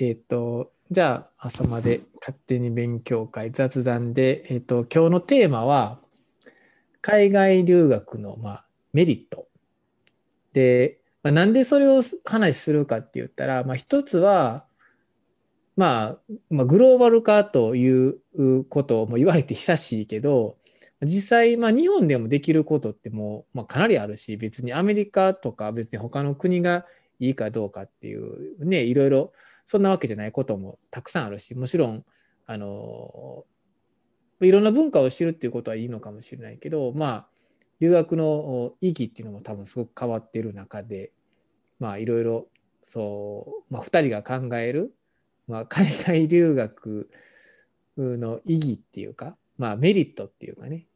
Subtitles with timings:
[0.00, 6.00] えっ、と、じゃあ朝まで勝手に勉強会雑談で、えっ、と、今日のテーマは、
[7.02, 9.46] 海外留学の、まあ、メリット。
[10.54, 14.64] で、まあ、なんでそれを話するかって言ったら、まあ、一つは、
[15.76, 18.20] まあ、まあ、グローバル化という
[18.70, 20.56] ことも言われて久しいけど、
[21.02, 26.86] 実際、まあ、日本でもできることってもう、まあ、かなりあるし、別にアメリカとか別に他の国が
[27.18, 29.32] いいかどうかっていうね、いろいろ
[29.70, 32.04] そんなわけじゃないこともたくさんあるし、もちろん、
[32.44, 33.44] あの、
[34.40, 37.28] いろんな文化を知るっていうことはいいのかもしれないけど、まあ、
[37.78, 41.12] 留学の意義っていうのも多分すごく変わってる中で、
[41.78, 42.48] まあ、いろいろ、
[42.82, 44.92] そう、まあ、2人が考える、
[45.46, 47.08] まあ、 海外留学
[47.96, 50.88] の意義っていうか、まあ、メリットっていうかね、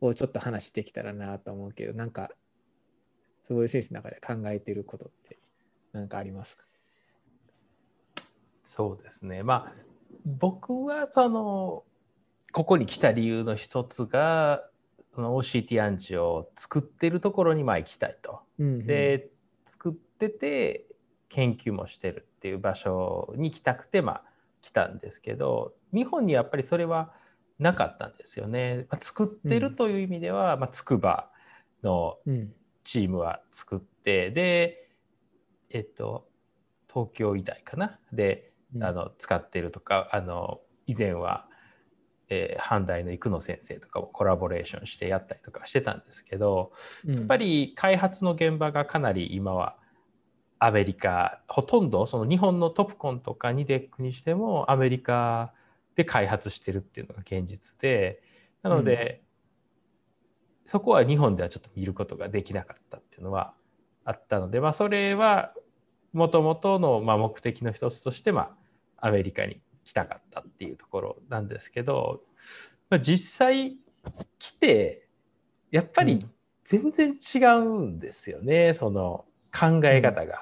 [0.00, 2.30] をちょっと話してきたらなと思うけど、なんか、
[3.42, 5.40] 坪井先生の中で考えてることって
[5.92, 6.69] 何かありますか？
[8.70, 9.42] そうですね。
[9.42, 9.72] まあ、
[10.24, 11.82] 僕はその、
[12.52, 14.62] ここに来た理由の一つが、
[15.12, 18.42] その OCT アンチを作ってるところにまあ行きたいと。
[18.60, 19.28] うんうん、で、
[19.66, 20.86] 作ってて
[21.30, 24.24] 研究もしてるっていう場所に来たくてまあ
[24.62, 27.12] 来たんですけど、日本にやっぱりそれは
[27.58, 28.86] なかったんですよね。
[28.88, 31.28] まあ、作ってるという意味では、うん、まあ、筑波
[31.82, 32.18] の
[32.84, 34.90] チームは作って、うん、で、
[35.70, 36.28] えっと、
[36.88, 38.49] 東京医大かなで、
[38.80, 41.46] あの使ってるとかあの以前は、
[42.28, 46.72] えー、阪大の生野先生とかもコラボレーションしてやったりとかしてたんですけど、
[47.06, 49.76] うん、やっぱり開発の現場がかなり今は
[50.58, 55.52] アメリカほとんどその日本のトップコンとかニデックにしてもアメリカ
[55.96, 58.22] で開発してるっていうのが現実で
[58.62, 59.22] なので、
[60.62, 63.54] うん、そこは日本ではちょっと見ることができなかったっていうのは
[64.04, 65.52] あったので、まあ、それは
[66.12, 68.50] もともとのま目的の一つとして、まあ、
[69.00, 72.22] アメリカに来たかったっていうところなんですけど、
[72.88, 73.76] まあ、実際
[74.38, 75.08] 来て
[75.70, 76.26] やっぱり
[76.64, 80.34] 全然違うんですよね、うん、その考え方が。
[80.34, 80.40] うん、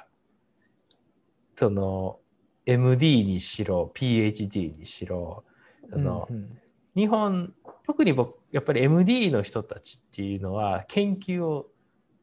[1.57, 2.19] その
[2.67, 5.45] MD にしろ PhD にしろ
[5.91, 6.59] その、うんうん、
[6.95, 7.55] 日本
[7.85, 11.67] 特に僕やっぱり MD の人たちっていうのは研究を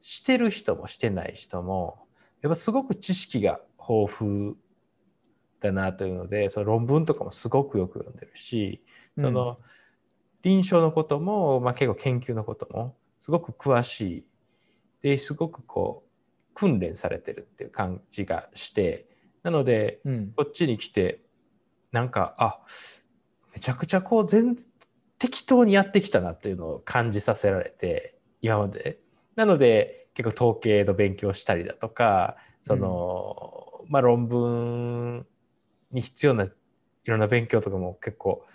[0.02, 2.06] してる人もしてない人も
[2.44, 4.56] やっぱすごく知識が豊富
[5.65, 8.81] だなというのでその論文とかもすごくよく読んでるし
[9.17, 9.57] その
[10.41, 14.25] 臨床のことも、まあ、結構研究のこともすごく詳しい。
[15.01, 19.05] ですごくこう訓練されてるっていう感じがして
[19.43, 21.21] なので、うん、こっちに来て
[21.91, 22.59] なんかあ
[23.53, 24.55] めちゃくちゃこう全
[25.19, 28.99] 適当にやってきたなっていうのを感じさせられて今まで。
[29.35, 35.27] なので結構統計の勉強したりだとかその、うん、まあ論文
[35.91, 36.51] に必要ない
[37.06, 38.46] ろんな勉強とかも結構、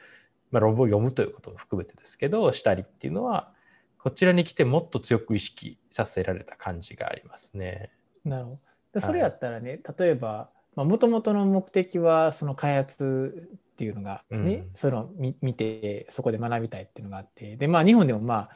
[0.51, 3.53] まあ、論文を読むということも含めてですけどしたりっていうのは
[3.99, 7.91] こちらに来てもっと強く意識させられた感じがありますね。
[8.25, 8.59] なるほ
[8.95, 9.01] ど。
[9.01, 18.51] それやったらね、はい、例えばもともとの目的はその開発っていうのがね、うん、その見見てそこで学びたいっていうのがあってでまあ日本でもまあ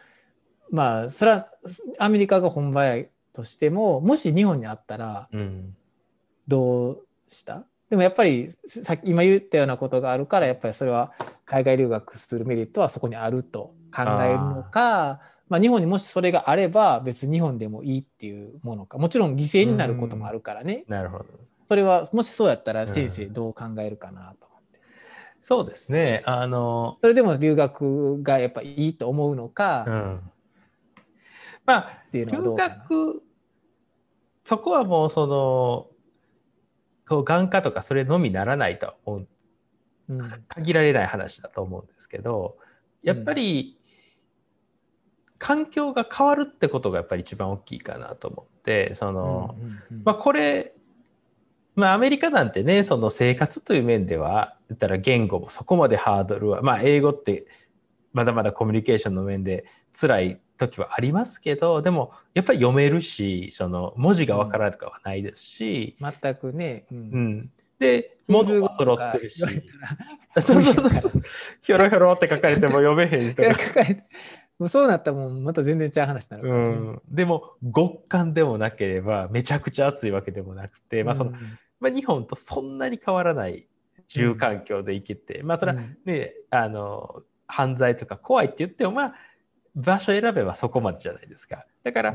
[0.71, 1.49] まあそれは
[1.99, 5.29] アメリカが本場やとしてももし日本にあったら
[6.49, 11.13] どうした、うん、でもやっぱりさっき今言ったようなことがあるからやっぱりそれは
[11.45, 21.27] 海外留学するメリットはそこにあると考えるのかまあ、日本にもしそれがあれば別に日本でもいいっていうものかもちろん犠牲になることもあるからね、なるほど。
[21.69, 24.81] それはもしそうやったら先生どう考えるかなと思って、うん、
[25.43, 26.23] そうですね。
[26.25, 30.21] あのそれでも留学がやっぱいいと思うのか、うん、
[31.67, 33.23] まあ留学
[34.45, 35.94] そこはもうその
[37.09, 39.29] こう眼科とかそれのみならないと思う、
[40.09, 42.57] うん、限られない話だと思うんですけど
[43.03, 43.79] やっぱり、
[45.39, 49.57] 環境が変わるってことがやっぱり一番大きいかなと思ってその、
[50.05, 50.75] まあこれ
[51.75, 57.47] まあアメリカなんてねその生活という面では言ったら言語もそこまでハードルはまあ英語って
[58.15, 69.41] まだまだコミュニケーションの面で辛い時はありますけどでもやっぱり読めるしその文字がわからないとかはないですし、うん、全くね、うん、うん、で文字も揃ってるし。
[70.41, 71.23] そうそうそう。
[71.63, 73.51] ひょろひょろって書かれても読めへん人が。
[74.59, 76.59] もうそうなったらもうまた全然違う話になるね、う
[76.93, 81.37] ん、でも極寒でもなければめちゃくちゃ暑いわけでもなくて、まあその、うん。
[81.81, 83.67] まあ、日本とそんなに変わらない
[84.09, 89.15] 住環境で生きて、うん、まあそれはね、うん、あの犯罪とか怖いって言ってもまあ
[89.75, 91.67] 場所選べばそこまでじゃないですか。
[91.83, 92.15] だから、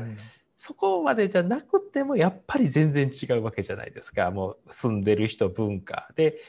[0.56, 4.30] そこまでじゃなくてもやっぱり全然違うわけじゃないですか。
[4.30, 6.40] もう住んでる人文化で。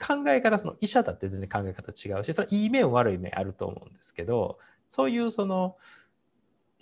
[0.00, 4.58] 考え方その医者だって全然考え方違うしそれいい面悪い面あると思うんですけど
[4.88, 5.76] そういうその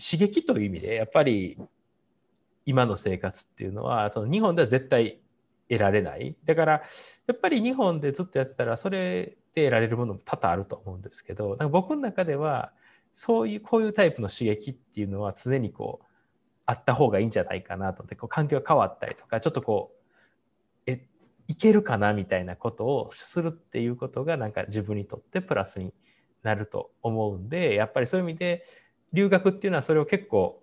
[0.00, 1.58] 刺激という意味でやっぱり
[2.64, 5.19] 今の生活っていうのはその日本では絶対
[5.69, 6.34] 得られない。
[6.46, 6.82] だからや
[7.34, 12.73] っぱり日本でずっとやってたらそれで得られるものも多々あると思うんですけどなんか僕の中では
[13.20, 16.06] そういうこういうタイプの刺激っていうのは常にこう
[16.67, 21.05] あった方がいいんじゃないかなと思ってこう環境が変わったりとかちょっとこうえ
[21.49, 25.93] いけるかなみたいなことをするっていうことがなんか自分にとってプラスに
[26.44, 28.65] なると思うんでやっぱりそういう意味で
[29.12, 30.62] 留学っていうのはそれを結構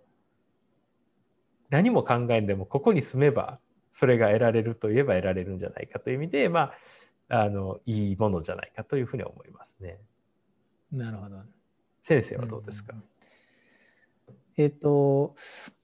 [1.69, 3.60] 何も考えんでもここに住めば
[3.92, 6.72] それが得られるといえば得られるんじゃないかという意味でま
[7.28, 10.00] ああのいいものじゃないかというふうに思いますね。
[10.94, 11.55] なるほど。
[12.06, 15.36] 先生はどうですか、うん、えっ、ー、と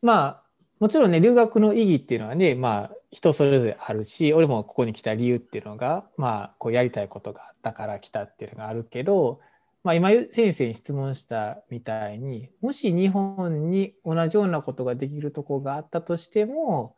[0.04, 0.44] まあ
[0.80, 9.40] もちろんね留学の意義っていうのはねまあ人それぞれあるし俺もここに来た理由っていうのがまあこうやりたいことがあったから来たっていうのがあるけど
[9.84, 16.96] まあ、今先生に質問したみたいにもし日本に同じようなことができるとこがあったとしても、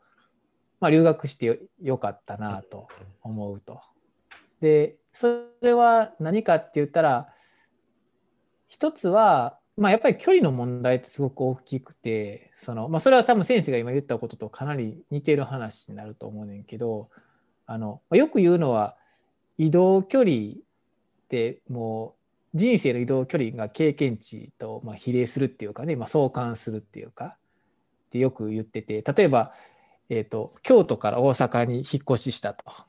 [0.80, 2.88] まあ、留学してよかったなと
[3.22, 3.80] 思うと。
[4.60, 7.28] でそれは何かって言ったら
[8.74, 17.08] 一つは、まあ、やっぱり距離の問題ってすごく大きくてその、まあ、それは多分先生が今言ったこととかなり似てる話になると思うねんけど
[17.66, 18.96] あのよく言うのは
[19.58, 20.34] 移動距離っ
[21.28, 22.16] ても
[22.54, 27.36] う人生の移動距離が経験値とま比例するっていうかね、まあ、相関するっていうか
[28.06, 29.52] ってよく言ってて例えば、
[30.08, 32.64] えーと、京都から大阪に引っ越ししたと。
[32.68, 32.86] っ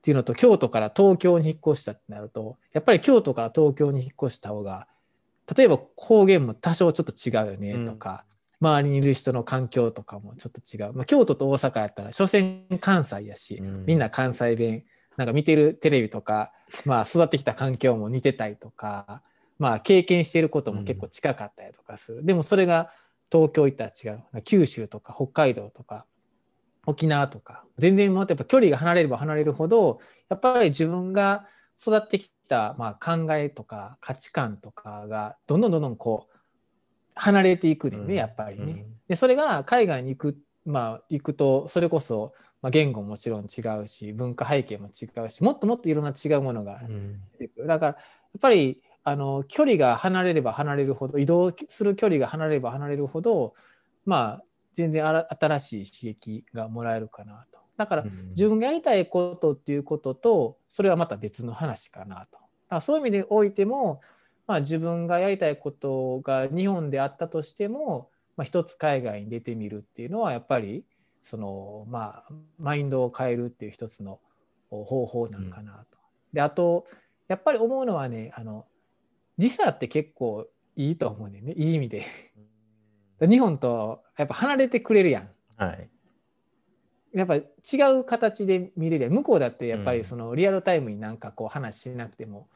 [0.00, 4.88] ていうのと京都から東京に引っ越したってなるとやっぱり京都から東京に引っ越した方が
[5.56, 8.24] 例えば方言も多少ちょっと違うよねとか、
[8.60, 14.84] うん、周りにいる人の環境とかもちょっと違う、まあ、京都と大阪やったら所詮関西やし、うん、みんな関西弁
[15.16, 16.52] なんか見てるテレビとか、
[16.84, 19.22] まあ、育ってきた環境も似てたりとか、
[19.58, 22.92] まあ、経験していることも結構近かったりとかする、うん、でもそれが
[23.30, 24.42] 東京行ったら違う。
[24.42, 26.06] 九州とか北海道とか
[26.86, 27.64] 沖縄とか。
[27.76, 31.46] 全然もっとやっぱ距離が離れれば離れるほどやっぱり自分が
[31.80, 36.36] 育ってきた、まあ、考えとか価値観とかがどんどんどんどんこう
[37.14, 38.86] 離れていくね、うん、やっぱりね。
[39.08, 46.80] でそれが海外に行くまあ行くとそれこそまあ、言語ももちろん違うし文化背景も違うしもっともっといろんな違うものが
[47.38, 47.98] 出てくる、うん、だからや
[48.36, 53.54] っぱりあの距離が離れれば離れるほど移動する距離が離れれば離れるほど
[54.04, 54.44] まあ
[54.74, 57.58] 全然新しい刺激がもらえるかなと。
[57.76, 62.38] だから自分がやりたいことっていうこととそれはまた別の話かなと
[62.68, 64.00] だそういう意味でおいても、
[64.46, 70.84] まあ、自分がやりたいことが日本であったとしても、まあ、一つ海外に出てみるっていうのはやっぱり
[71.22, 74.20] そのまあマインドを変えるっていう一つの
[74.70, 75.78] 方法なんかなと。
[75.78, 76.86] うん、であと
[77.26, 78.66] やっぱり思うのはねあの
[79.36, 82.04] 時差って結構いいと思うねいい意味で。
[83.20, 85.30] 日本とやっぱ離れてくれるやん。
[85.56, 85.90] はい、
[87.18, 92.48] やっぱ違う形で見れる向こうだってやっぱりそのリアルタイムになんかこう話しなくても、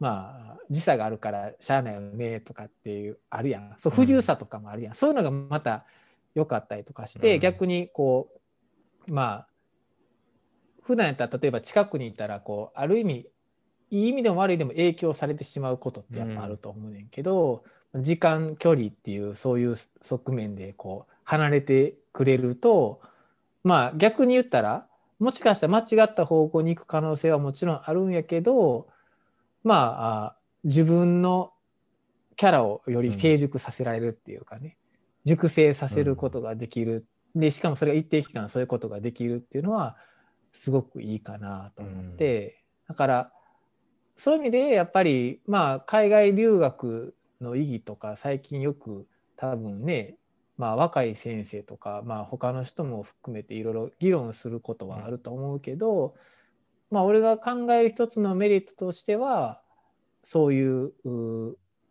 [0.00, 3.74] うん、まあ時差があるからしゃあないよねとかっていうあるやん。
[3.78, 5.84] そう不自由さとかもあるやん、うん、そういうのがまた
[6.34, 8.28] 良かったりとかして、うん、逆にこ
[9.08, 9.48] うまあ
[10.82, 13.26] 普段やったら例えば近くにいたらこうある意味
[13.90, 23.00] いい意味でも悪いでも影響されてしまうことってやっぱあると思うねんけど、うん、時間距離っていうそういう側面でこう離れてくれると
[23.68, 24.86] まあ逆に言ったら
[25.18, 28.88] もしかしたら間違った方向に行く可能性はもちろんあるんやけど
[29.62, 31.52] まあ自分の
[32.36, 34.78] キャラをより成熟させられるっていうかね、
[35.24, 39.96] 熟成させることができる、うん、でしかもそれが一定期間そういうことができるっていうのは
[40.52, 43.32] すごくいいかなと思って、うん、だから
[44.16, 49.06] そういう意味でやっぱりまあ海外留学の意義とか最近よく
[49.36, 50.17] 多分ね
[50.58, 56.14] まあ若い先生とかまあ他の人も含めていろいろ議論することはあると思うけど、
[56.90, 59.62] まあ俺が考える一つのメリットとしては
[60.24, 60.92] そういう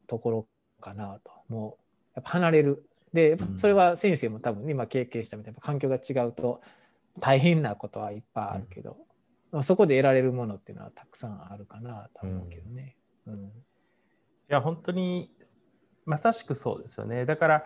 [0.05, 0.47] ところ
[0.79, 1.31] かなと。
[1.47, 1.83] もう
[2.15, 2.83] やっぱ離れる。
[3.13, 6.61] でそれは先生も多分今経験したみたいな環境が違うと
[7.19, 8.97] 大変なことはいっぱいあるけど、
[9.53, 12.97] うん、そこで得られるものっていうのはたくさんあるかなと思うけどね。
[13.25, 13.49] うん、うん、い
[14.49, 15.31] や本当に
[16.05, 17.25] まさしくそうですよね。
[17.25, 17.65] だから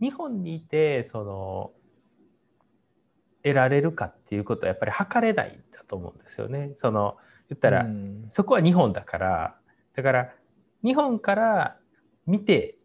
[0.00, 1.72] 日本にいてその
[3.42, 6.72] 得られるかっていうことはやっぱり測れないんだと思うんですよね。
[6.78, 7.16] その
[7.48, 9.54] 言ったら、うん、そこは日本だから。
[9.94, 10.32] だから
[10.84, 11.76] 日本から
[12.26, 12.78] 見て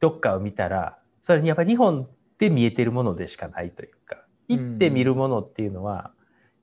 [0.00, 2.08] どっかを見たらそれにやっぱり日本っ
[2.38, 6.12] て見えてるものでしかないというか行って見るものっていうのは、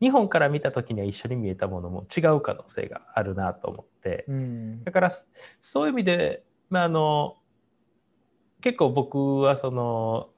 [0.02, 4.26] 日本から見た時には一緒に見えたものも違う可能性があるなと思って、
[4.84, 5.12] だから
[5.60, 7.36] そういう意味で、まあ、あの
[8.66, 10.30] 結構僕はその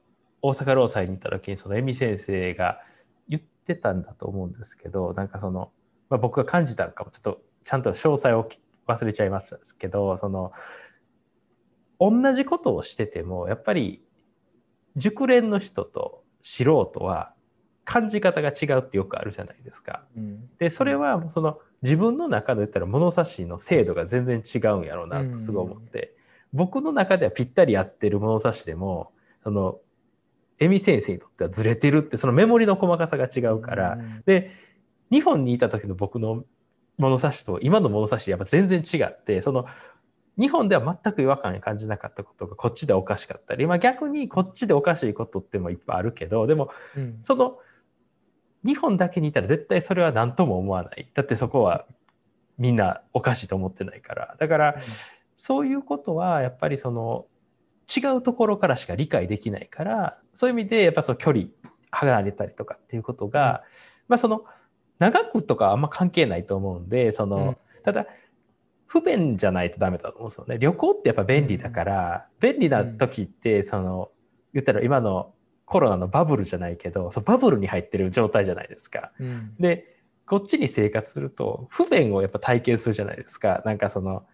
[0.42, 2.78] 大阪労災に行った時にその恵美先生が
[3.26, 5.72] 言ってたんだと思うんですけどなんかその、
[6.10, 8.46] まあ、僕が感じたのかもちょっとちゃんと詳細を
[8.86, 10.52] 忘れちゃいましたけどその
[11.98, 14.02] 同じことをしててもやっぱり
[14.96, 17.32] 熟練の人と素人は
[17.86, 20.04] 感じ方が違うってよくあるじゃないですか。
[20.14, 26.17] うん、でそれはその自分の中で言ったら物差しの精度が全然違うんやろうなとすごい思って、うん、
[26.52, 29.12] 僕の中ではぴったり合ってる物差しでも
[29.42, 29.78] その
[30.58, 34.50] 恵美先生にとってはずれてるってそのメモリの細かさが違うから、うん、で
[35.10, 36.44] 日本にいた時の僕の
[36.96, 39.66] 物差しと今の物差しやっぱ全然違ってその
[40.38, 46.70] 日本では全く違和感に感じなかったことがこっちでおかしかったり、まあ、逆にこっちでおかしいことってもいっぱいあるけどでも、
[47.24, 47.58] その
[48.64, 51.08] 日本だけにいたら絶対それは何とも思わない。
[51.14, 51.86] だってそこは
[52.56, 54.36] みんなおかしいと思ってないから。
[54.38, 54.82] だから、うん、
[55.38, 57.26] そういうことはやっぱりその
[57.88, 61.44] 違うところからしか理解できないからそういう意味でやっぱその距離
[61.90, 64.44] 離れたりとかっていうことが、うん、まあその
[64.98, 68.06] 長くとかあんま関係ないと思うんでその、うん、ただ
[68.88, 70.58] 不便じゃないとダメだと思うんですよね。
[70.58, 74.10] 旅行ってやっぱ便利だから、便利な時ってその
[74.54, 75.34] 言ったら今の
[75.66, 79.12] コロナのバブルじゃないけどそのバブルに入ってる状態じゃないですか。
[79.20, 83.62] うん、でこっちに生活すると不便をやっぱ体験するじゃないですか。
[83.66, 84.24] なんかその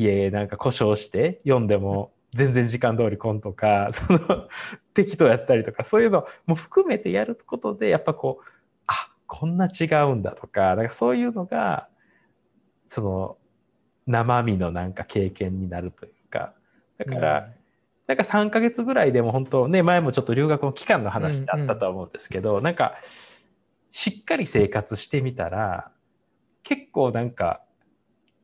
[0.00, 4.48] 家なんか故障して読んでも全然時間通り来んとか その
[4.94, 8.44] 適当やったりとかそういうのも含めてやることでやっぱこう
[8.86, 11.88] あこんな違うんだとかなんかそういうのが
[12.88, 13.36] その
[14.06, 16.54] 生身のなんか経験になるというか
[16.96, 17.48] だから、
[18.08, 22.94] なんか3ヶ月ぐらいでも本当ね前もちょっと留学の期間の話であったとは思うんですけど、うんうん、なんか
[23.90, 25.92] しっかり生活してみたら
[26.62, 27.62] 結構なんか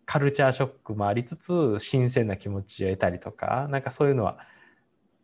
[0.06, 4.38] カルチャーショックもありつつ新鮮な気持ちを得たりとかなんかそういうのは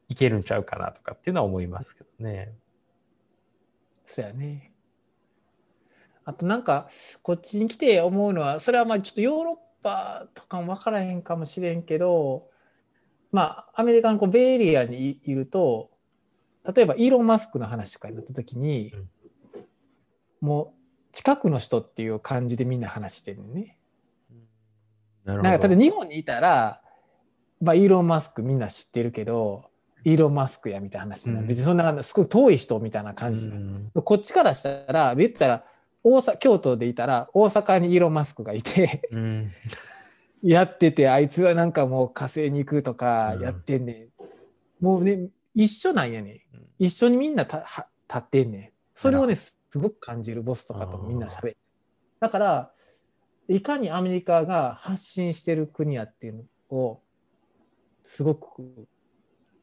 [0.09, 2.53] いけるんちゃうかなとかっていうのは思いますけどね。
[4.07, 4.73] そうやね。
[6.25, 6.89] あとなんか
[7.23, 12.51] こっちに来て思うのはそれはまあちょっとヨーロッパとかも分からへんかもしれんけど
[13.33, 15.91] まあ、アメリカのこうベイエリアにいると、
[16.75, 19.09] 例えばイーロン・マスクの話とかになった時に、うん、
[20.41, 23.79] もう近くの人っていう感じでみんな話してるね。
[25.25, 26.83] なんか、例えば日本にいたら、
[27.61, 29.71] まあ、イーロン・マスクみんな知ってるけど、
[30.05, 35.65] イーロン・マスクやみたいな話な、うん、別にそんなすごい遠い人みたいな感じな、うん、こっちからしたら言ったら
[36.03, 39.53] 大阪京都でいたら大阪にイーロン・マスクがいて、うん、
[40.43, 44.85] やってて、あいつはなんかもう火星に行くとかやってんねん。
[44.85, 46.41] もうね、一緒なんやね、ん。
[46.79, 48.71] 一緒にみんなたは立ってんねん。
[48.95, 51.57] それをね、すごく感じるボスとかとみんな喋る。
[52.21, 52.73] だから、
[53.55, 57.03] いかにアメリカが発信してる国やっていうのを、
[58.05, 58.87] すごく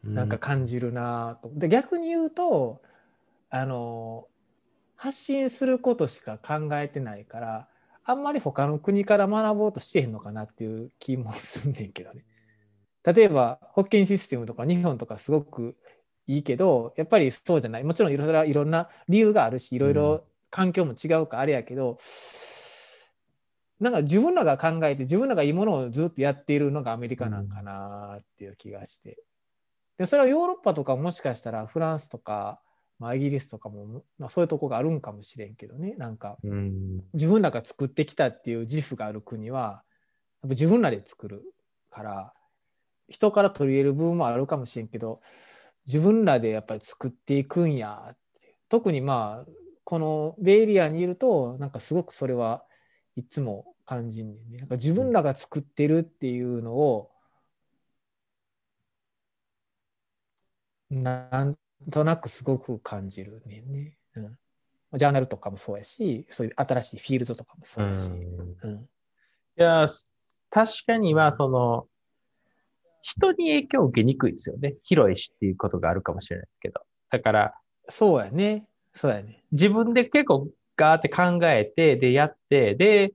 [0.03, 1.49] なんか感じるなと。
[1.53, 2.81] で、逆に言うと、
[3.49, 4.27] あの、
[4.95, 7.67] 発信することしか考えてないから、
[8.03, 12.25] あんまり他の国から学ぼうとしてへんのかなっていう気もすんねんけどね。
[13.03, 15.77] 例えば保険システムとか日本とかすごく
[16.25, 21.97] いいけどやっぱりそうじゃないもちろんいろいろんな理由があるしいろいろ環境も違うかあれやけど、うん、
[23.79, 29.17] なんか自分らが考えて自分らがいいものをずっとやっているのがアメリカなんかなっていう気がして。
[29.97, 32.61] でそれはヨーロッパとかもしかしたらフランスとか
[32.99, 35.93] まあ、イギリスとかも、まあ、そういうとこがあるんかもしれんけどね。
[35.97, 36.37] なんか、
[37.13, 39.83] 自分らが作ってきたっていう自負がある国は
[40.41, 41.43] やっぱ自分らで作る
[41.89, 42.33] から
[43.07, 45.21] 人から取り入れる部分もあるかもしれんけど
[45.85, 48.55] 自分らでやっぱり作っていくんやって。
[48.69, 49.51] 特にまあ
[49.85, 52.63] このベイエリアにいるとなんかすごくそれは
[53.17, 54.59] いつも感じんねんね。
[54.59, 57.09] なんか自分らが作ってるっていうのを
[60.89, 61.57] なん
[61.91, 64.37] となくすごく感じるねね、うん。
[64.97, 68.09] ジャーナルとかもそうやし、そういう新しいフィールドとかもそうやし。
[68.09, 68.87] うん、い
[69.55, 69.85] や、
[70.49, 71.87] 確かには、その、
[73.01, 74.75] 人に影響を受けにくいですよね。
[74.83, 76.81] 広いしっていうことがあるかもしれないですけど。
[77.09, 77.53] だから、
[77.89, 78.67] そうやね。
[78.93, 79.43] そうやね。
[79.51, 83.13] 自分で結構ガーって考えて、で、やって、で、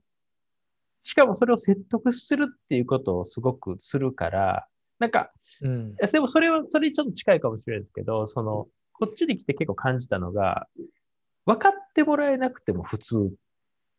[1.01, 4.67] しかもそれを説得するっていうことをすごくするから、
[4.99, 10.67] なんか、うん、でもそれは、それにちょっと近いかもしれないですけど、その、こっちに来て結構感じたのが、
[11.45, 13.31] 分かってもらえなくても普通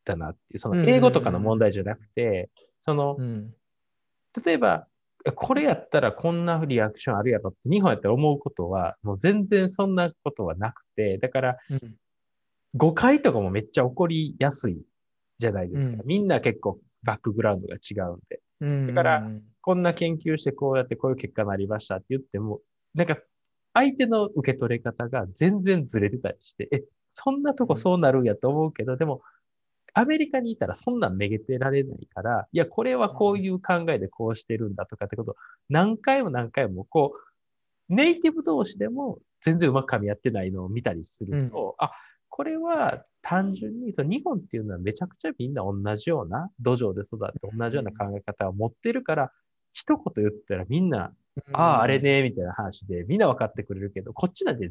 [0.05, 2.49] だなっていう、その英語とかの問題じゃなくて、
[2.85, 3.55] その、うん、
[4.45, 4.87] 例えば、
[5.35, 11.59] これやったらこんなリアクションあるやろって日本やったら思うことはもう全然そんなことはなくて、だから、
[12.75, 14.83] 誤解とかもめっちゃ起こりやすい
[15.39, 15.97] じゃないですか。
[16.01, 18.41] うん、みんな結構バックグラウンドが違うんで。
[18.87, 22.61] だから、こんな研究してこうやってこういう結果になりましたって言っても、
[22.95, 23.19] なんか
[23.75, 29.21] 相手の受け取れ方が全然ずれてたりして、え、そんなとこそうなるんやと思うけど、でも、
[29.93, 35.37] アメリカにいたらそんなんめげてられないから、いや、これはこういう考えでこうしてるんだとかってことを
[35.69, 37.13] 何回も何回もこ
[37.89, 41.93] う、ネイティブ同士でも全然うまく噛み合ってないのを見たりすると、うん、あ、
[42.37, 49.31] これは単純に日本っていうのはめちゃくちゃみんな同じような土壌で育って同じような考え方を持ってるから、
[49.73, 51.13] 一言言ったらみんな、
[51.53, 54.69] ああ、あれね、みたいな話でみんな分かってくれるけど、こっちなんて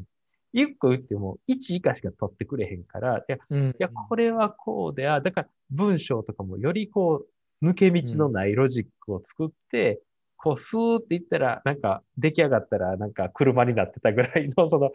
[0.52, 7.24] 一個言っても1以下しか取ってくれへんから、いや、うん、いやこれはこうで、あ、だから文章とかもよりこ
[7.62, 9.98] う、抜け道のないロジックを作って、うん、
[10.36, 14.90] こう、スーって言ったら、なんか出来上がったら、なんか車になってたぐらいの、その、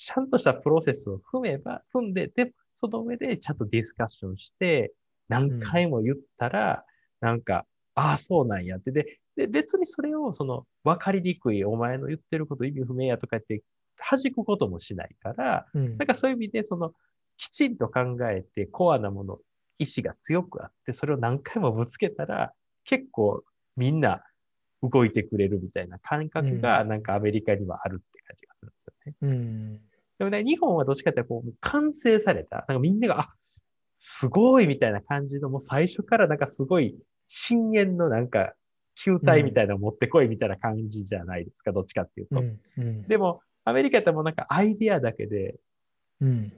[0.00, 4.94] ちゃんとしたプロセスを踏めば、踏んで、で、その上でちゃんとディスカッションして、
[5.28, 6.84] 何回も言ったら、
[7.20, 8.92] うん、なんか、ああ、そうなんやって。
[8.92, 13.62] で、で別にそれを、その、わかりにくい、お前の言ってること意味不明やとか言って
[13.98, 16.94] 弾くこともしないから、うん、なんかそういう意味で、その、
[17.36, 19.38] きちんと考えて、コアなもの、
[19.78, 22.54] 意志が強くあって、それを何回もぶつけたら、
[22.84, 23.44] 結構
[23.76, 24.22] みんな
[24.82, 29.14] 動いてくれるみたいな感覚が、なんかアメリカにはあるって感じがするんですよね。
[29.22, 29.80] うん、
[30.20, 33.34] でもね、日本はどっちかっていうと、こう、完成された、なんかみんなが、あ、
[33.96, 36.94] すごいみたいな感じの、もう最初からなんかすごい
[37.26, 38.52] 深淵のなんか
[38.96, 42.40] 球体みたいなの持ってこいみたいな感じじゃないですか、どっちかっていうと。
[42.40, 45.54] うんうん、でも、アメリカってもうなんかアイディアだけで、
[46.20, 46.52] うん、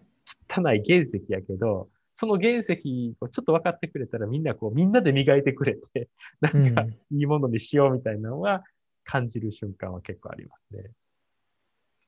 [0.50, 6.08] 汚い原石やけど、その原石をちょっと分かってくれたらみんなこう、みんなで磨いてくれて、
[6.42, 8.64] なんかいいものにしようみたいなのは
[9.04, 10.90] 感じる瞬間は結構ありますね。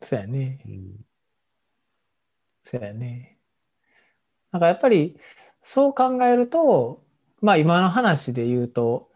[0.03, 0.61] そうやね。
[0.67, 1.07] うん、
[2.65, 3.39] そうやね。
[4.51, 5.17] なんかやっぱり
[5.63, 7.03] そう考えると、
[7.41, 9.11] まあ今の話で言うと、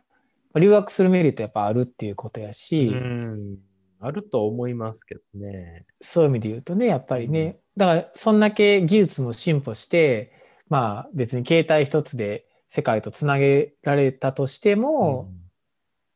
[0.55, 3.59] 留学するメリットやっぱあるっていうことやし、うん
[4.01, 5.85] あると思いますけどね。
[6.01, 10.33] そういう意味で言うとね、やっぱりね、だからそんだけ技術も進歩して、
[10.69, 15.35] まあ別に携帯一つで世界とつなげられたとしても、うん、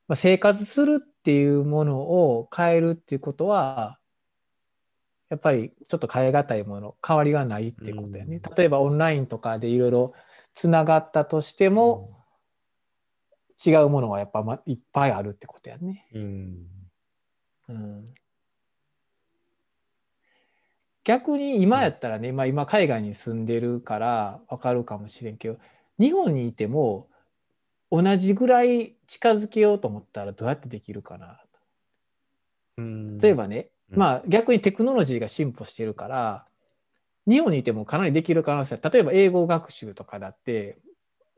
[0.09, 3.99] まあ、生活するっていうものを変えるっていうことは、
[5.33, 8.37] やっぱりちょっと変え難いもの、変わりがないっていうことだよね。
[8.37, 10.13] うん、例えばオンラインとかでいろいろ
[10.53, 12.23] つながったとしても、
[13.65, 16.07] 違うものがやっぱいっぱいあるってことやね。
[16.13, 16.67] うん
[17.71, 18.15] うん、
[21.03, 25.57] 逆に今やったらね、まあ、今海外に住んでるから分かるかもしれんけど
[25.99, 27.09] 日本にいても
[27.91, 31.41] 同じぐらい近づけようと思ったらどうやってできるかな
[32.77, 32.83] と。
[33.23, 36.47] 例えばね、まあ逆にテクノロジーが進歩してるから
[37.29, 40.79] 日本にいてもかなりできる可能性例えば英語学習とかだって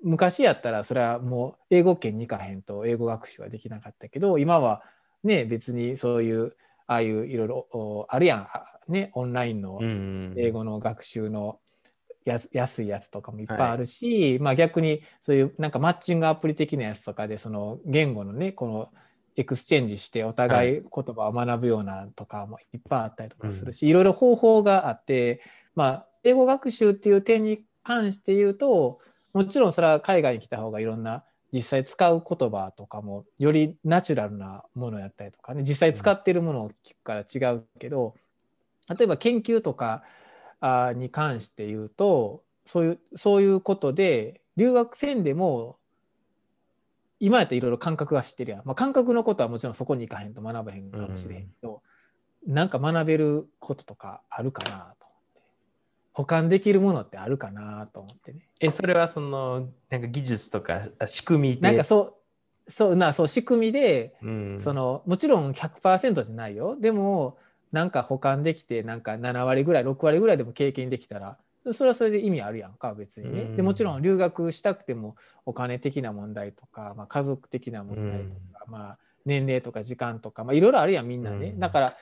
[0.02, 4.82] 昔やったらそれはもう英語圏に行かへんと英語学習はできなかったけど今は
[5.24, 6.54] ね、別にそういう
[6.86, 8.46] ああいういろいろあるや
[8.88, 9.80] ん、ね、オンラインの
[10.36, 11.58] 英語の学習の
[12.26, 18.90] や安いやつとかもいっぱいあるし、はい、まあ逆にそういうなんかマッチングアプリ的なやつとかでその言語のねこの
[19.36, 25.40] エクスチェンジしてお互い言葉を学ぶようなとかもいっぱいあったりとかするし、いろいろ方法があって
[25.74, 29.00] まあ英語学習っていう点に関して言うと
[29.32, 38.14] もちろんそれは海外に来た方がいろんな実際使う言葉とかもよりナチュラルなものやったりとかね実際使ってるものを聞くから違うけど
[38.88, 40.02] 例えば研究とか
[40.96, 45.76] に関して言うとそういうそういうことで留学生でも
[47.20, 51.83] 今やったらいろいろ感覚は知ってるやん、まあ、感覚のことはもちろんそこに行かへんと学べへんかもしれへんけど、
[52.46, 55.05] うん、なんか学べることとかあるかなと
[56.12, 58.48] 保管できるものってあるかなと思ってね。
[58.61, 61.61] え、それはその、なんか技術とか仕組みで？
[61.61, 62.16] なんかそ
[62.68, 66.77] う、そうな、そう、仕組みで、うん、その、もちろん100%じゃないよ。
[66.81, 67.37] でも、
[67.72, 71.37] なんか保管できて、なんか7割ぐらい、6割ぐらいでも経験できたら、
[71.72, 73.42] それはそれで意味あるやんか、別にね。
[73.42, 81.55] うん、でもちろん留学したくても、お金的な問題とか、まあ、家族的な問題とか、うん、まあ、年齢とか時間とか、まあ、いろいろあるやん、みんなね。
[81.57, 81.96] だから、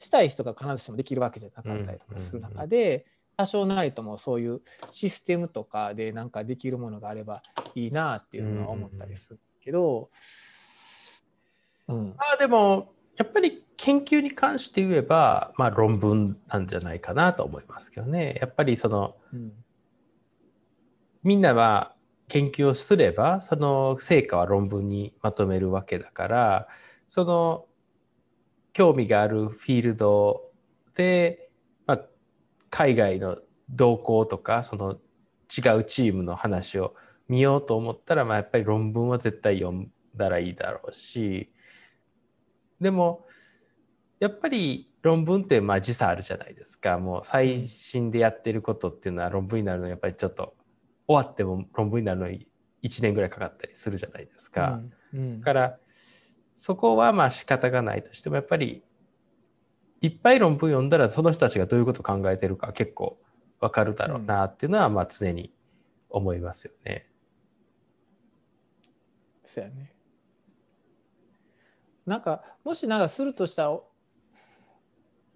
[0.00, 7.42] したい人が必ずしもできるわけじゃなかったりとかする中で、多少なりともそういうシステムとかでなんかできるものがあれば
[7.74, 10.10] いいなっていうのは思ったりするけど、
[11.88, 18.38] うん、あでもやっぱり研究に関して言えば、まあ、論文なんじゃないかなと思いますけどね。
[18.40, 19.52] やっぱりその、うん、
[21.24, 21.92] みんなは
[22.28, 26.68] 研究をすればその成果は論文にまとめるわけだから
[27.08, 27.66] その
[28.72, 30.44] 興味があるフィールド
[30.94, 31.50] で、
[31.84, 32.00] まあ、
[32.70, 36.94] 海外の動向とかその違うチームの話を
[37.26, 41.50] 見ようと思ったら、まあ、やっぱり論文は絶対読んだらいいだろうし
[42.80, 43.26] でも
[44.22, 50.54] やっぱり論文ってまあ時差あるじゃないですかもう最新でやってることっていうのは論文になるのにやっぱりちょっと
[51.08, 52.46] 終わっても論文になるのに
[52.84, 54.80] 1年ぐらいかかったりするじゃないですか。
[55.12, 55.78] うんうん、だから
[56.56, 58.84] そこはまあ仕方がないとしてもやっぱり
[60.02, 63.18] いっぱい論文読んだらその人たちがどういうことを考えてるか結構
[63.58, 65.52] わかるだろうなっていうのはまあ常に
[66.08, 67.08] 思いますよね。
[69.44, 69.96] そうやね。
[72.06, 73.80] なんかもしなんかするとしたら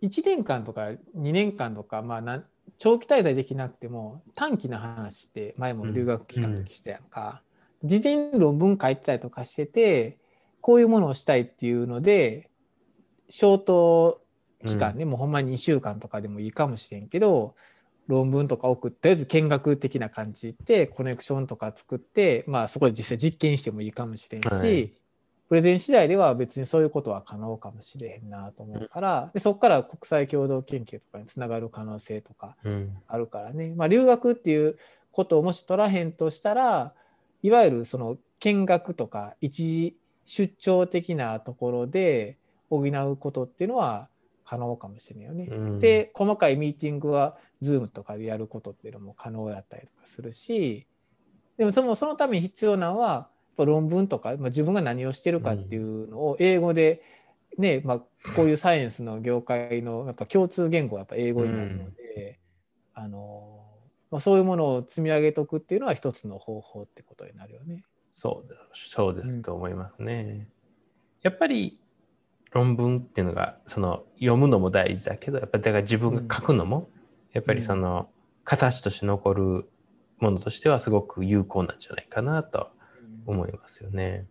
[0.06, 0.98] 1年間とか2
[1.32, 2.42] 年間とか、まあ、
[2.78, 7.42] 長期滞在できなくても短期の話って前も留学期間の時したやんか、
[7.82, 10.18] うん、事前に論文書いてたりとかしてて
[10.60, 12.48] こういうものをしたいっていうので
[13.30, 14.22] ショート
[14.64, 17.54] 期間ね、うん、もうほんまに2週間とかでもいいかもしれんけど
[18.06, 24.92] 論文とか送ってとりあえず見学的な感じでコネクションとか作って、まあ、そこで実際実験してもいいかもしれんし、はい
[25.48, 32.56] プレゼン次第では別にそういうことは可能かもしれへんなと思うから、でそこから国際共同研究とかにつながる可能性とか
[33.06, 34.76] あるからね、うん、まあ、留学っていう
[35.12, 36.94] ことをもし取らへんとしたら
[37.42, 42.36] いわゆるその見学とか一時出張的なところで
[42.68, 44.08] 補うことっていうのは
[44.44, 45.48] 可能かもしれないよね。
[45.50, 50.86] うん、で細かいミーティングは Zoom とかでやることっていうのも可能やったりとかするし
[51.56, 53.28] でもそのそのために必要なのは
[53.64, 57.02] 論文とか、まあ、自分が何をしてるかっていうのを英語で、
[57.58, 57.98] ねまあ、
[58.34, 62.38] こういうサイエンスの業界のやっぱ共通言語はやっぱ英語になるので、
[62.96, 63.62] うん、あの
[64.10, 67.84] まあ、そういうものを積み上げとくっていうのは一つの方法ってことになるよね。
[68.14, 70.26] そうそうですと思いますね。
[70.28, 70.46] うん、
[71.22, 71.80] やっぱり
[72.52, 76.88] 論文っていうのがその読むのも大事だけどやっぱりだから自分が書くのも、
[77.32, 78.08] やっぱりその
[78.44, 79.68] 形として残る
[80.18, 82.70] ものとしてはすごく有効なんじゃないかなと
[83.26, 84.26] 思いますよね。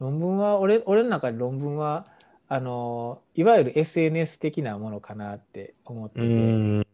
[0.00, 2.06] 論文は俺俺の中で論文は
[2.48, 6.86] あのいわゆる SNS 的なものかなって思ってて。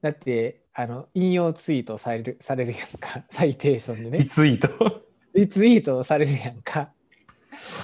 [0.00, 3.24] だってあの引用ツイートされるされるやんか。
[3.30, 4.18] サイテーションでね。
[4.18, 5.02] リツイート？
[5.34, 6.92] リツイートされるやんか。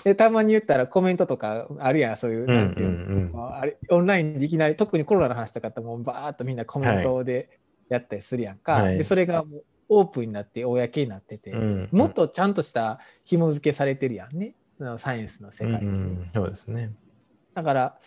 [0.04, 2.16] でたまに言ったらコメントとかあるやん。
[2.16, 14.54] そういう,、なんていう、あれオンラインでいきなり特にコロナの話とかってもうバーッとみんなコメントでやったりするやんか、はい、でそれがもうオープンになって公になってて、うん、もっとちゃんとした紐付けされてるやんね。
[14.98, 16.92] サイエンスの世界、うん、そうですね。
[17.54, 17.98] だから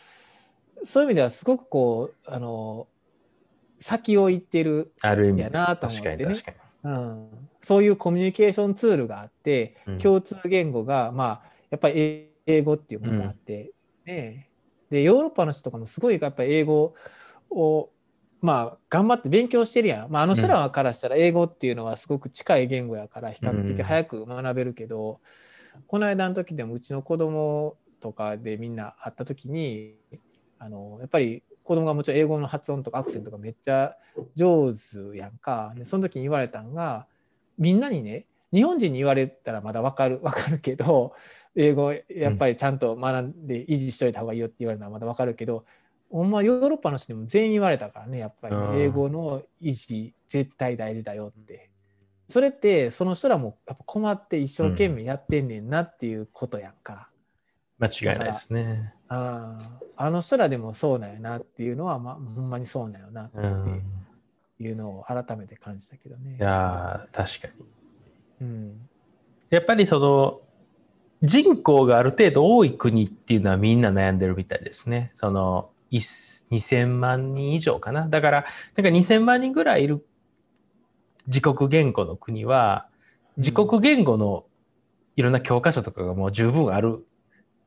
[0.83, 2.87] そういう意味ではすごくこうあの
[3.79, 6.35] 先を行ってるやなと思ってね。
[6.83, 7.29] うん、
[7.61, 13.71] そういうコミュニケーションツールがあって、共通言語がまあやっぱり英語っていうものがあって、
[14.05, 14.49] ね。
[14.89, 16.93] でヨーロッパの人とかもすごいやっぱり英語
[17.49, 17.89] を
[18.41, 25.19] まあ頑張って勉強してるやん、まあ、あの人らからしたら英語っていうのはすごく近い言語やから比較的早く学べるけど、
[25.75, 29.95] うん、この間の時でもうちの子供とかでみんな会った時に
[30.59, 33.95] あのやっぱり子供がもちろん英語の発音とかアクセントがめっちゃ
[34.35, 35.73] 上手やんか。
[35.75, 37.07] でその時に言われたんが
[37.57, 41.13] みんなにね日本人に言われたらまだ分かる分かるけど
[41.55, 45.65] 英語やっぱりちゃんと学んで維持しといた方がいいよって言われるのはまだ分かるけど
[46.09, 51.69] ほんまヨーロッパの人にも全員言われたからねやっぱり、英語の維持絶対大事だよって。
[52.27, 57.09] それってその人らもやっぱ困って一生懸命やってんねんなっていうことやんか。
[57.79, 58.93] うん、間違いないですね。
[59.09, 66.35] ああの人らでもそうなんやなっていうのは、まあ、ほんまにそうなんよなっていうのを改めて感じたけどね。
[66.37, 67.65] いや確かに。
[68.41, 68.89] うん、
[69.49, 70.41] やっぱりその
[71.23, 75.11] 人口がある程度多い国っていうのはみんな悩んでるみたいですね。
[75.15, 78.07] その2000万人以上かな。
[78.07, 78.45] だから、
[78.75, 80.05] なんか2000万人ぐらいいる
[81.27, 82.87] 自国言語の国は、
[83.37, 84.45] 自国言語の
[85.15, 87.05] いろんな教科書とかがもう十分ある。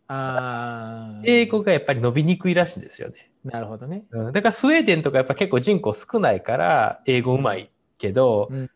[0.09, 3.31] あ英語がやっぱり伸びにくいらしいんですよね。
[3.45, 4.05] なるほどね。
[4.11, 8.71] うん、だからスウェーデンとかやっぱ結構人口少ないから英語うまいけど、うん、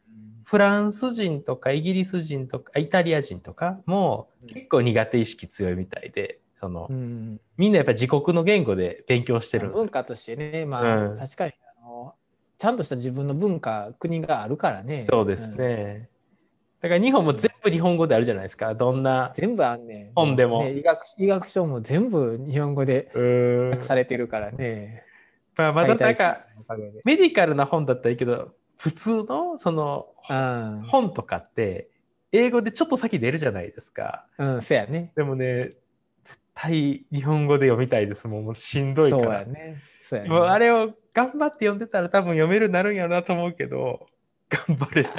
[0.44, 12.14] フランス人とかイギリス人とかイタリア人とかも結構苦手意識強いみたいで、その、うん、みんなやっぱり自国の言語で勉強してるんです文化としてね、まあ、うん、確かにあの
[12.57, 15.00] ちゃんとした自分の文化国があるからね。
[15.00, 16.09] そうですね、
[16.81, 18.74] だから日本も全部日本語であるじゃないですか。
[18.74, 23.11] どんな全部あんね本でも、ね、医学医学書も全部日本語で
[23.70, 25.03] 訳されてるからね。
[25.57, 26.46] まあ、まだなんか
[27.05, 30.07] メディカルな本だったらいいけど普通のその
[30.87, 31.90] 本とかって
[32.35, 34.27] 英語でちょっと先出るじゃないですか。
[34.38, 35.12] うん、そうやね。
[35.14, 35.77] でもね、絶
[36.54, 38.44] 対日本語で読みたいですもん。
[38.44, 39.22] もうしんどいから。
[39.24, 39.82] そうやね。
[40.12, 40.28] ね。
[40.28, 44.06] もうあれを頑張って読んでたら多分読めるようになるんやなと思うけど、
[44.48, 45.12] 頑張れない。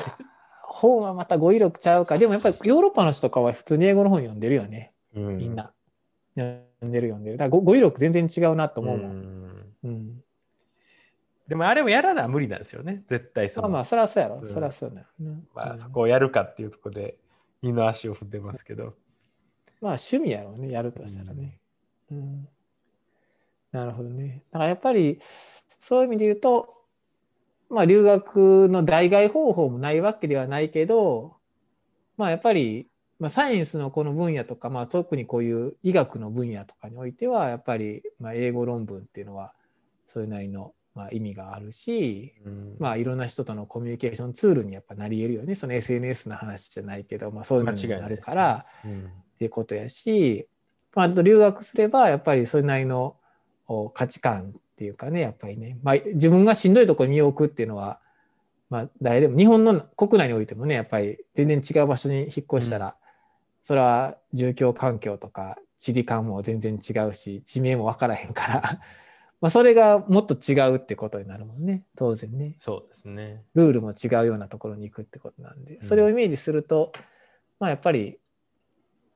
[0.64, 2.18] 本はまた語彙力ちゃうか。
[2.18, 4.94] でもやっぱりヨーロッパの人とかは普通に英語の本読んでるよね。
[5.16, 5.72] うん、みんな。
[6.36, 6.52] 読
[6.86, 7.38] んでる読んでる。
[7.38, 9.12] だから語彙力全然違うなと思うもん。
[9.12, 10.22] うん、うん
[11.48, 13.70] でもあれをやらな無理なんですよね、絶対その。
[13.70, 15.44] まあまあ、そりゃそうやろ、うん、そりゃそうだよ、ね。
[15.54, 17.18] まあ、そこをやるかっていうところで、
[17.62, 18.96] 二の足を踏んでますけど。
[19.82, 21.60] まあ、趣味やろうね、やるとしたらね。
[22.12, 22.48] うん、うん、
[23.72, 24.44] なるほどね。
[24.52, 25.20] だからやっぱり、
[25.80, 26.74] そういう意味で言うと、
[27.70, 31.38] まあ、留学の代替方法もないわけではないけど、
[32.18, 32.88] まあ、やっぱり、
[33.20, 39.54] まあ、サイエンスのこの分野とか、まあ、特にこういう医学の分野とかにおいては、やっぱり、まあ、英語論文っていうのは、
[40.08, 45.54] それなりのまあ、意味があるし、うん、まあいろんな人とのコミュニケーションツールにやっぱなり得るよね。
[45.54, 48.92] その SNS の話じゃないけど、まあ、そういうのになるから、ね。
[48.92, 50.48] うん、っていうことやし、
[50.96, 53.16] まあ、あと留学すればやっぱりそれなりの
[53.94, 58.00] 価値観っていうかねやっぱりね、まあ、自分がしんどいところに身を置くっていうのは、
[58.70, 62.94] まあ、誰でも日本の国内においてもねやっぱり全然違う場所に引っ越したら、うん、
[63.64, 68.80] それは住居環境とか地理感も全然違うし地名も分からへんから
[69.42, 72.56] まあ、それがもっと違うってことになるもんね当然ね。
[72.58, 73.44] そうですね。
[73.54, 77.02] ルールも違うようなところに行くってことなんでそれをイメージすると、うん、
[77.60, 78.18] まあやっぱり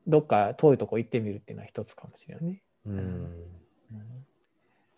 [0.09, 2.63] どっか遠いとこ行ってみるっていうのは一つかもしれないね。
[2.85, 3.31] うん、うん、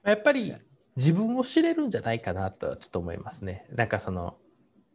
[0.04, 0.56] やっぱり
[0.95, 3.67] 自分を知れるんじゃないかなとはちょっと思いますね。
[3.71, 4.38] なんかその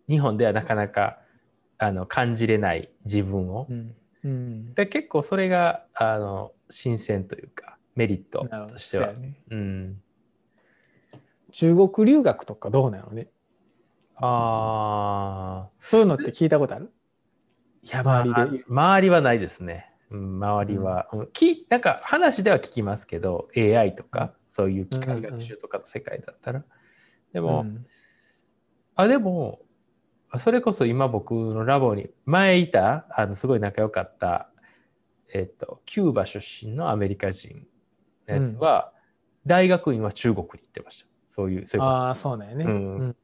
[0.08, 1.18] 日本ではなかなか
[1.78, 3.66] あの感じれない自分を。
[3.70, 9.12] うんうん、で結構それがあの新鮮というかメリットとしては。
[9.12, 10.02] ね、うん
[11.52, 13.28] 中国留学とかどうなのね？
[14.16, 15.70] ああ。
[15.80, 16.92] そういうのって聞いたことある？
[17.82, 18.64] いや、周りで。
[18.68, 19.90] 周りはないですね。
[20.10, 26.64] うん、周りは、うん、きなんか話では聞きますけど AI とか、そういう機械学習とかの世界だったら、
[27.32, 27.86] でも、うん、
[28.94, 29.60] あでも
[30.38, 34.50] それこそ今僕のラボに前いたあのすごい仲良かった、
[35.32, 37.66] えっと、キューバ出身のアメリカ人
[38.28, 38.92] のやつは、
[39.44, 41.06] 大学院は中国に行ってました。
[41.28, 43.16] そういう、そういうああ、そうだよね、うん。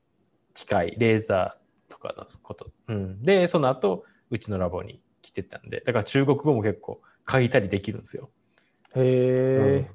[0.55, 2.71] 機械、レーザーとかのこと。
[2.89, 5.02] うん、で、その後、うちのラボに来
[5.33, 8.31] てたんで、だから中国語も結構書いたりできるんですよ。
[8.95, 9.91] へえ、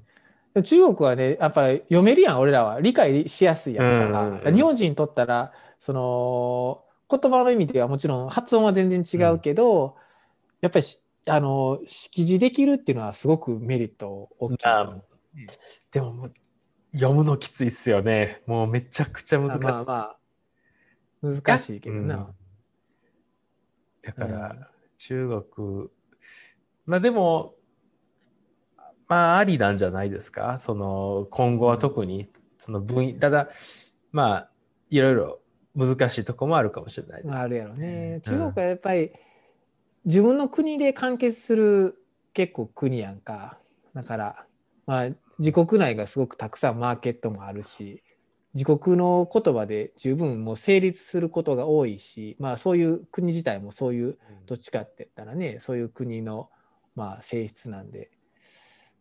[0.56, 2.82] うん、中国はね、やっぱり読めるやん、俺らは。
[2.82, 4.52] 理解しやすいやんから。
[4.52, 9.94] 日本人にとったら、その、言葉の意味ではもちろん発音は全然違うけど、うん、
[10.62, 10.86] やっぱり
[11.28, 14.58] あの識字できるっていうのはすごくメリット大きい。
[15.92, 16.30] でも
[16.94, 18.42] 読むのきついっすよね。
[18.46, 19.60] もうめちゃくちゃ難しい。
[19.60, 19.94] まあま
[21.30, 22.16] あ、難しいけどな。
[22.16, 22.26] うん、
[24.04, 25.90] だから、中国、
[26.86, 27.56] まあでも、
[29.08, 30.60] まあありなんじゃないですか？
[30.60, 33.50] その今後は特にその分ただ
[34.12, 34.50] まあ
[34.90, 35.40] いろいろ
[35.76, 37.40] 難しいとこもあるかもしれないです、ね。
[37.40, 38.20] あるやろね。
[38.24, 39.12] 中国はやっぱり、
[40.06, 43.60] 自分の国で完結する結構国やんか。
[43.94, 44.46] だから
[44.86, 48.04] まあ自国内がすごくたくさんマーケットもあるし
[48.54, 56.50] 自国の言葉で十分もう成立することが多いし、まあ、そういう国自体もそういうどっちかって言ったらねそういう国の
[56.96, 58.10] まあ性質なんで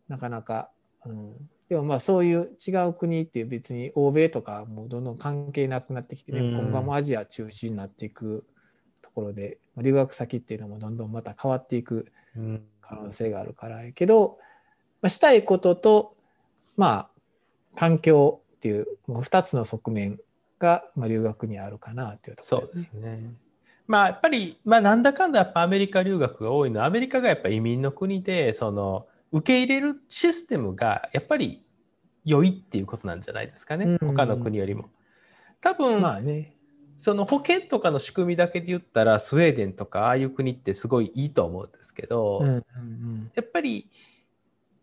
[0.07, 0.69] なかなか、
[1.05, 1.33] うん、
[1.69, 8.45] でもまあそういう違う国っていう別に欧米とかもどんどん関係なくなってきてね、今後もアジア中心になっていく
[9.01, 12.11] ところで留学先っていうのもどんどんまた変わっていく
[12.81, 14.37] 可能性があるからやけど、
[15.01, 16.15] まあ、したいことと
[16.75, 17.09] まあ
[17.75, 20.19] 環境っていうもう2つの側面
[20.59, 22.89] が、まあ、留学にあるかなというところですね。
[22.91, 23.33] そうですね。
[23.87, 31.63] まあやっぱり、まあ、なんだかんだやっぱアメリカ留学が多いのはアメリカがやっぱ移民の国でその受け入れるシステムがやっぱり
[32.25, 34.89] 良いっていうことなんじゃないですかね、うん、他の国よりも。
[35.61, 36.57] 多分、まあね、
[36.97, 43.89] その保険とかの仕組みだけで言ったらスウェーデンとかああいう国ってすごいいいと思うんですけど、うんうんうん、やっぱり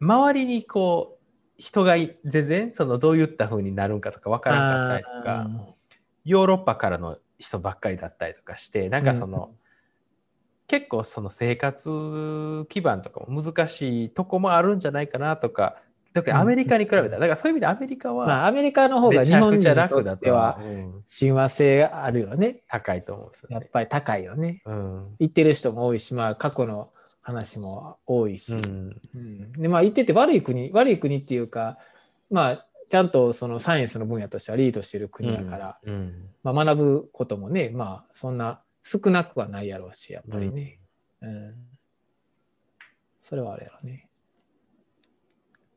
[0.00, 1.23] 周りにこう
[1.56, 5.50] 人が全然そのどういった風になるんかとか分からなかったりとか
[6.24, 9.56] ヨーロッパからの人ばっかりだったりとかしてなんかその、うん、
[10.66, 15.76] 結構その生活基盤とかも難しいとこもあるんじゃないかなとか
[16.14, 20.60] 特にアメリカに比べたら、だからそういう意味でアメリカは、まあ、アメリカの方が日本人にとっては
[21.06, 22.62] 親和性があるよね。
[22.68, 23.56] 高いと思うんですよね。
[23.56, 24.62] やっぱり高いよね。
[24.64, 26.88] うん、行ってる人も多いし、まあ過去の
[27.24, 29.00] 話も多いし、うん。
[29.14, 31.78] うん、でまあ言ってて悪い国悪い国っていうか
[32.30, 35.94] まあちゃんとそのサイエンスの分野としてはリードしてる国だから、うん。
[35.94, 40.78] うん、まあ、学ぶこともねまあそんな少なくはないやろうしやっぱりね、
[41.22, 41.54] うん、うん、
[43.22, 44.08] それはあれやろね。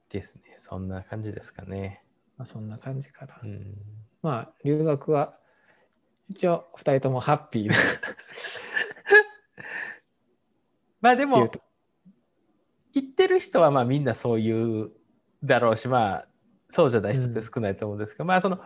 [0.10, 0.42] ですね。
[0.58, 2.04] そんな感じですかね。
[2.38, 3.42] まあそんな感じかな、
[4.22, 5.34] まあ留学は
[6.30, 7.76] 一応2人ともハッピーな
[11.02, 11.50] まあでも
[12.94, 14.92] 言ってる人はまあみんなそういう
[15.44, 16.28] だろうしまあ
[16.70, 18.60] そうじゃない人って少ないと思うんですけど、うん、まあその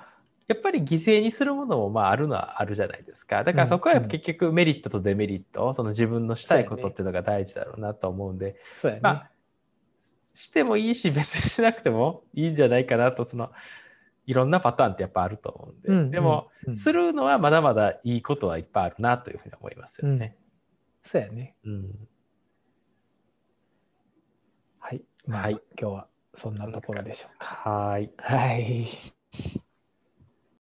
[0.48, 3.44] やっぱり犠牲にするものもまああるのはあるじゃないですか。
[3.44, 9.32] だからそこは結局メリットとデメリット、その自分のしたいことっていうのが大事だろうなと思うんで、ね、まあ
[10.34, 13.52] してもいいし別にしなくてもいいんじゃないかなとその
[14.26, 20.38] いろんなパターンってやっぱあると思うんで、うん、でも、うん、するのはまだまだいいことはいっぱいあるなというふうに思いますよね。
[21.04, 21.56] うん、そうやね。
[21.66, 22.08] うん、
[24.80, 27.48] はい、まあ、はい、今日はそんなところでしょうか。
[27.48, 28.12] はい。
[28.20, 28.88] はい。